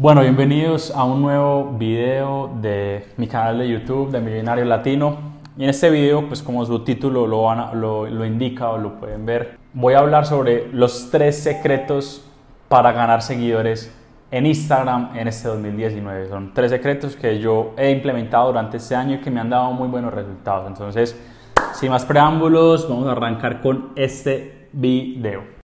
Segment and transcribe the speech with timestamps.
[0.00, 5.18] Bueno, bienvenidos a un nuevo video de mi canal de YouTube de Millonario Latino.
[5.58, 9.58] Y en este video, pues como su título lo, lo, indica o lo pueden ver,
[9.74, 12.24] voy a hablar sobre los tres secretos
[12.70, 13.94] para ganar seguidores
[14.30, 16.30] en Instagram en este 2019.
[16.30, 19.70] Son tres secretos que yo he implementado durante este año y que me han dado
[19.72, 20.66] muy buenos resultados.
[20.66, 21.14] Entonces,
[21.74, 25.59] sin más preámbulos, vamos a arrancar con este video.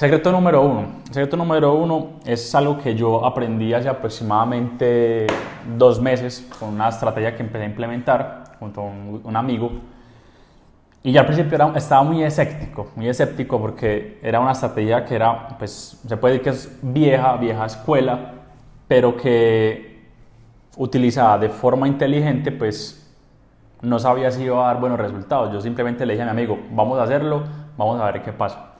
[0.00, 0.86] Secreto número uno.
[1.10, 5.26] Secreto número uno es algo que yo aprendí hace aproximadamente
[5.76, 9.70] dos meses con una estrategia que empecé a implementar junto a un, amigo.
[11.02, 15.16] Y ya al principio era, estaba muy escéptico, muy escéptico porque era una estrategia que
[15.16, 18.36] era, pues se puede decir que es vieja, vieja escuela,
[18.88, 20.08] pero que
[20.78, 23.06] utilizada de forma inteligente, pues
[23.82, 25.52] no sabía si iba a dar buenos resultados.
[25.52, 27.42] Yo simplemente le dije a mi amigo, vamos a hacerlo,
[27.76, 28.70] vamos a ver qué pasa.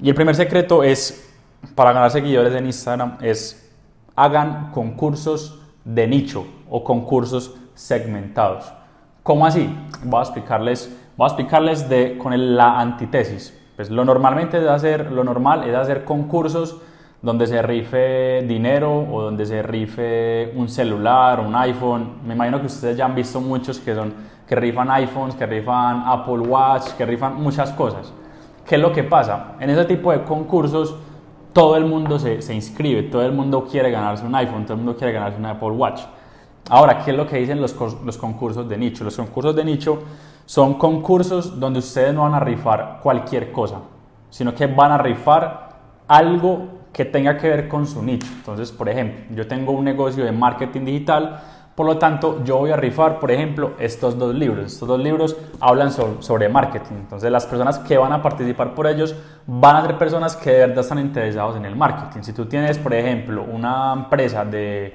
[0.00, 1.34] Y el primer secreto es,
[1.74, 3.68] para ganar seguidores en Instagram, es
[4.14, 8.72] hagan concursos de nicho o concursos segmentados.
[9.22, 9.72] ¿Cómo así?
[10.04, 13.56] Voy a explicarles, voy a explicarles de, con la antítesis.
[13.76, 16.80] Pues lo normalmente es hacer, lo normal es hacer concursos
[17.22, 22.18] donde se rife dinero o donde se rife un celular, un iPhone.
[22.24, 24.14] Me imagino que ustedes ya han visto muchos que son
[24.48, 28.12] que rifan iPhones, que rifan Apple Watch, que rifan muchas cosas.
[28.68, 29.54] ¿Qué es lo que pasa?
[29.60, 30.94] En ese tipo de concursos
[31.52, 34.80] todo el mundo se, se, inscribe, todo el mundo quiere ganarse un iPhone, todo el
[34.80, 36.02] mundo quiere ganarse un Apple Watch.
[36.68, 37.74] Ahora, ¿qué es lo que dicen los,
[38.04, 39.04] los concursos de nicho?
[39.04, 40.02] Los concursos de nicho
[40.44, 43.80] son concursos donde ustedes no van a rifar cualquier cosa,
[44.28, 45.70] sino que van a rifar
[46.06, 48.26] algo que tenga que ver con su nicho.
[48.36, 51.40] Entonces, por ejemplo, yo tengo un negocio de marketing digital,
[51.78, 54.72] por lo tanto, yo voy a rifar, por ejemplo, estos dos libros.
[54.72, 56.96] Estos dos libros hablan sobre, marketing.
[56.96, 59.14] Entonces, las personas que van a participar por ellos
[59.46, 62.22] van a ser personas que de verdad están interesados en el marketing.
[62.22, 64.92] Si tú tienes, por ejemplo, una empresa de,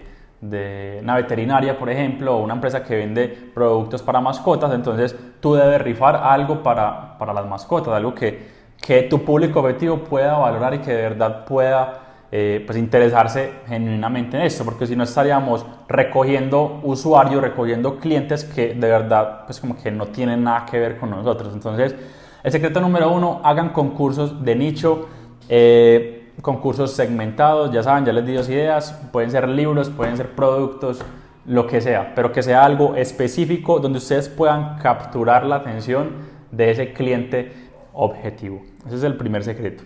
[1.01, 5.81] una veterinaria, por ejemplo, o una empresa que vende productos para mascotas, entonces tú debes
[5.81, 8.45] rifar algo para, las mascotas, algo que,
[8.85, 12.02] que tu público objetivo pueda valorar y que de verdad pueda
[12.35, 18.73] eh, pues interesarse genuinamente en esto, porque si no estaríamos recogiendo usuarios, recogiendo clientes que
[18.73, 21.53] de verdad pues como que no tienen nada que ver con nosotros.
[21.53, 21.95] Entonces,
[22.41, 25.09] el secreto número uno, hagan concursos de nicho,
[25.47, 30.31] eh, concursos segmentados, ya saben, ya les di dos ideas, pueden ser libros, pueden ser
[30.31, 31.05] productos,
[31.45, 36.09] lo que sea, pero que sea algo específico donde ustedes puedan capturar la atención
[36.49, 37.51] de ese cliente
[37.93, 38.63] objetivo.
[38.87, 39.83] Ese es el primer secreto.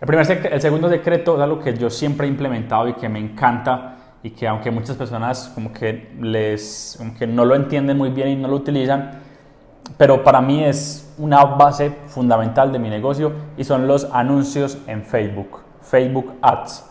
[0.00, 3.18] El, primer el segundo secreto es algo que yo siempre he implementado y que me
[3.18, 8.10] encanta y que aunque muchas personas como que, les, como que no lo entienden muy
[8.10, 9.22] bien y no lo utilizan,
[9.96, 15.02] pero para mí es una base fundamental de mi negocio y son los anuncios en
[15.02, 16.84] Facebook, Facebook Ads.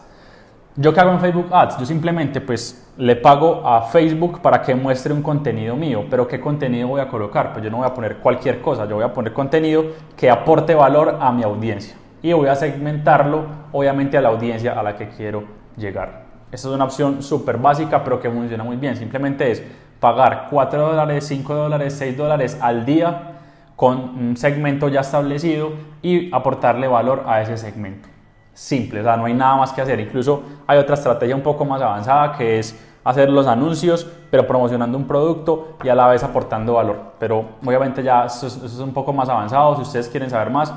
[0.75, 1.77] ¿Yo qué hago en Facebook Ads?
[1.77, 6.41] Yo simplemente pues le pago a Facebook para que muestre un contenido mío, pero ¿qué
[6.41, 7.53] contenido voy a colocar?
[7.53, 9.85] Pues yo no voy a poner cualquier cosa, yo voy a poner contenido
[10.17, 11.95] que aporte valor a mi audiencia
[12.27, 15.45] y voy a segmentarlo obviamente a la audiencia a la que quiero
[15.77, 16.23] llegar.
[16.51, 18.97] Esta es una opción súper básica pero que funciona muy bien.
[18.97, 19.63] Simplemente es
[20.01, 23.35] pagar 4 dólares, 5 dólares, 6 dólares al día
[23.77, 25.71] con un segmento ya establecido
[26.01, 28.09] y aportarle valor a ese segmento.
[28.53, 29.97] Simple, o sea, no hay nada más que hacer.
[30.01, 34.97] Incluso hay otra estrategia un poco más avanzada que es hacer los anuncios, pero promocionando
[34.97, 37.13] un producto y a la vez aportando valor.
[37.19, 39.77] Pero obviamente ya eso es, eso es un poco más avanzado.
[39.77, 40.73] Si ustedes quieren saber más,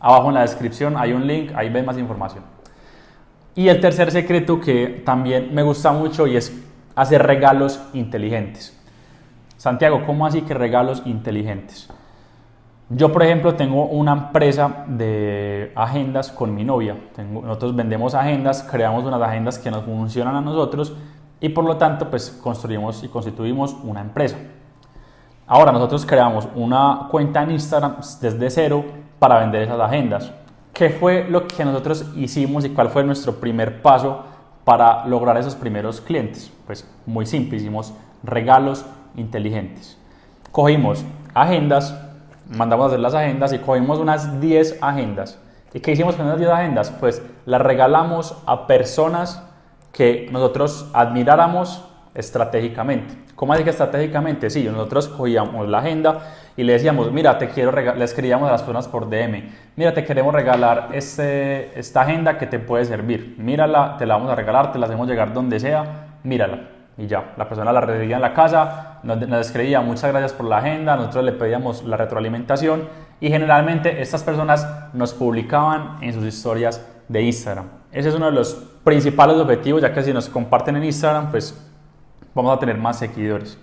[0.00, 2.42] Abajo en la descripción hay un link, ahí ven más información.
[3.54, 6.52] Y el tercer secreto que también me gusta mucho y es
[6.96, 8.76] hacer regalos inteligentes.
[9.58, 11.90] Santiago, ¿cómo así que regalos inteligentes?
[12.88, 16.96] Yo, por ejemplo, tengo una empresa de agendas con mi novia.
[17.18, 20.94] nosotros vendemos agendas, creamos unas agendas que nos funcionan a nosotros
[21.40, 24.38] y por lo tanto, pues construimos y constituimos una empresa.
[25.46, 28.84] Ahora nosotros creamos una cuenta en Instagram desde cero
[29.20, 30.32] para vender esas agendas.
[30.72, 34.24] ¿Qué fue lo que nosotros hicimos y cuál fue nuestro primer paso
[34.64, 36.50] para lograr esos primeros clientes?
[36.66, 37.92] Pues muy simple, hicimos
[38.24, 38.84] regalos
[39.16, 39.96] inteligentes.
[40.50, 41.96] Cogimos agendas,
[42.48, 45.38] mandamos a hacer las agendas y cogimos unas 10 agendas.
[45.72, 46.90] ¿Y qué hicimos con esas 10 agendas?
[46.90, 49.42] Pues las regalamos a personas
[49.92, 51.84] que nosotros admiráramos
[52.14, 53.14] estratégicamente.
[53.34, 54.50] ¿Cómo así que estratégicamente?
[54.50, 56.18] Sí, nosotros cogíamos la agenda
[56.56, 60.04] y le decíamos, mira, te quiero le escribíamos a las personas por DM, mira, te
[60.04, 64.72] queremos regalar este, esta agenda que te puede servir, mírala, te la vamos a regalar,
[64.72, 66.68] te la hacemos llegar donde sea, mírala.
[66.98, 67.32] y ya.
[67.38, 70.96] La persona la recibía en la casa, nos, nos escribía muchas gracias por la agenda,
[70.96, 72.88] nosotros le pedíamos la retroalimentación
[73.20, 77.66] y generalmente estas personas nos publicaban en sus historias de Instagram.
[77.92, 78.54] Ese es uno de los
[78.84, 81.69] principales objetivos, ya que si nos comparten en Instagram, pues
[82.34, 83.58] vamos a tener más seguidores.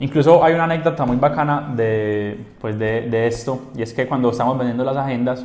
[0.00, 4.30] Incluso hay una anécdota muy bacana de, pues de, de esto, y es que cuando
[4.30, 5.44] estamos vendiendo las agendas,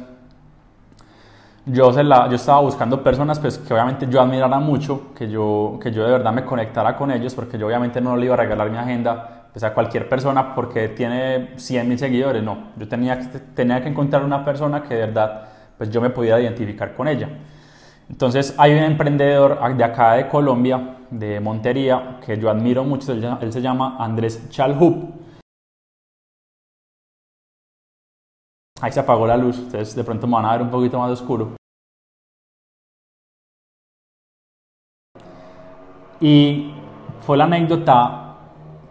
[1.65, 5.79] yo, se la, yo estaba buscando personas pues, que obviamente yo admirara mucho, que yo,
[5.81, 8.37] que yo de verdad me conectara con ellos, porque yo obviamente no le iba a
[8.37, 13.19] regalar mi agenda pues, a cualquier persona porque tiene 100 mil seguidores, no, yo tenía,
[13.55, 15.43] tenía que encontrar una persona que de verdad
[15.77, 17.29] pues, yo me pudiera identificar con ella.
[18.13, 23.51] Entonces hay un emprendedor de acá de Colombia, de Montería, que yo admiro mucho, él,
[23.51, 25.15] se llama Andrés Chalhup.
[28.81, 31.09] Ahí se apagó la luz, entonces de pronto me van a ver un poquito más
[31.09, 31.55] oscuro.
[36.21, 36.71] Y
[37.21, 38.37] fue la anécdota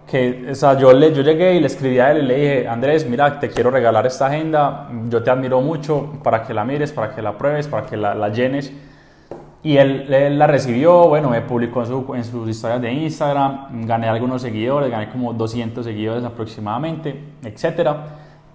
[0.04, 2.68] que, o sea, yo, le, yo llegué y le escribí a él y le dije,
[2.68, 6.90] Andrés, mira, te quiero regalar esta agenda, yo te admiro mucho para que la mires,
[6.90, 8.72] para que la pruebes, para que la, la llenes.
[9.64, 13.86] Y él, él, la recibió, bueno, me publicó en, su, en, sus historias de Instagram,
[13.86, 18.06] gané algunos seguidores, gané como 200 seguidores aproximadamente, etcétera.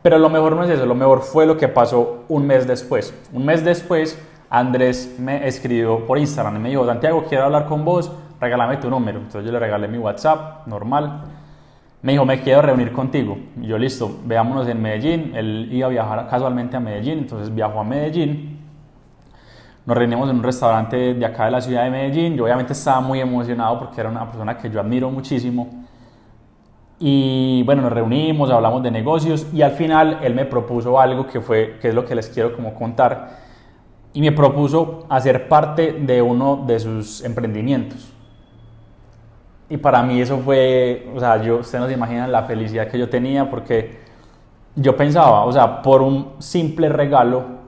[0.01, 3.13] Pero lo mejor no es eso, lo mejor fue lo que pasó un mes después.
[3.31, 7.85] Un mes después, Andrés me escribió por Instagram y me dijo, Santiago, quiero hablar con
[7.85, 9.19] vos, regálame tu número.
[9.19, 11.23] Entonces yo le regalé mi WhatsApp, normal.
[12.01, 13.37] Me dijo, me quiero reunir contigo.
[13.61, 15.33] Y yo, listo, veámonos en Medellín.
[15.35, 18.56] Él iba a viajar casualmente a Medellín, entonces viajó a Medellín.
[19.87, 22.35] Nos reunimos en un restaurante de acá de la ciudad de Medellín.
[22.35, 25.85] Yo obviamente estaba muy emocionado porque era una persona que yo admiro muchísimo.
[26.99, 31.39] Y bueno, nos reunimos, hablamos de negocios y al final él me propuso algo que
[31.39, 33.37] fue, que es lo que les quiero como contar,
[34.11, 38.11] y me propuso hacer parte de uno de sus emprendimientos.
[39.69, 42.99] Y para mí eso fue, o sea, yo, ustedes no se imaginan la felicidad que
[42.99, 43.99] yo tenía porque
[44.75, 47.66] yo pensaba, o sea, por un simple regalo,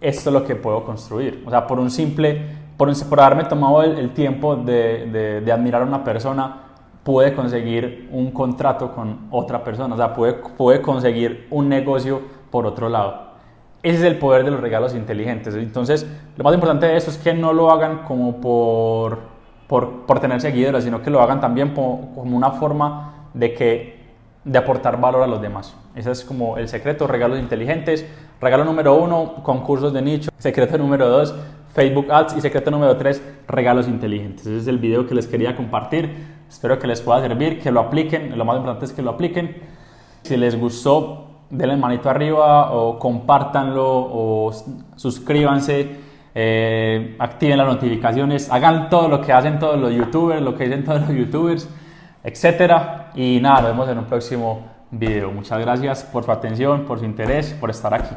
[0.00, 1.42] esto es lo que puedo construir.
[1.46, 2.42] O sea, por un simple,
[2.76, 6.62] por, por haberme tomado el, el tiempo de, de, de admirar a una persona,
[7.02, 12.20] puede conseguir un contrato con otra persona, o sea, puede, puede conseguir un negocio
[12.50, 13.30] por otro lado.
[13.82, 15.54] Ese es el poder de los regalos inteligentes.
[15.54, 16.06] Entonces,
[16.36, 19.20] lo más importante de eso es que no lo hagan como por,
[19.66, 24.04] por, por tener seguidores, sino que lo hagan también como una forma de, que,
[24.44, 25.74] de aportar valor a los demás.
[25.94, 28.06] Ese es como el secreto, regalos inteligentes.
[28.40, 30.30] Regalo número uno, concursos de nicho.
[30.38, 31.34] Secreto número dos,
[31.74, 32.36] Facebook Ads.
[32.38, 34.46] Y secreto número tres, regalos inteligentes.
[34.46, 36.10] Ese es el video que les quería compartir.
[36.48, 38.36] Espero que les pueda servir, que lo apliquen.
[38.38, 39.56] Lo más importante es que lo apliquen.
[40.22, 44.52] Si les gustó, denle manito arriba o compártanlo o
[44.96, 46.08] suscríbanse.
[46.34, 50.84] Eh, activen las notificaciones, hagan todo lo que hacen todos los youtubers, lo que dicen
[50.84, 51.68] todos los youtubers,
[52.24, 53.10] etcétera.
[53.14, 55.30] Y nada, nos vemos en un próximo video.
[55.30, 58.14] Muchas gracias por su atención, por su interés, por estar aquí.